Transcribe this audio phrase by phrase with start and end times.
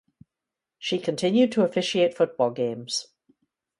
[0.79, 3.05] She continued to officiate football games.